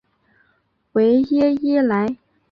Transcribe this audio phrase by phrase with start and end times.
[0.93, 2.17] 维耶伊莱。